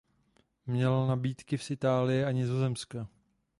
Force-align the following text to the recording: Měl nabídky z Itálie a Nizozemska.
Měl 0.65 1.07
nabídky 1.07 1.57
z 1.57 1.71
Itálie 1.71 2.25
a 2.25 2.31
Nizozemska. 2.31 3.07